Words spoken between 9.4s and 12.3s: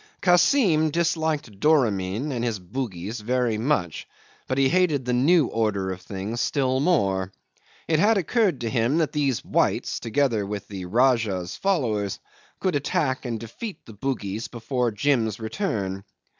whites, together with the Rajah's followers,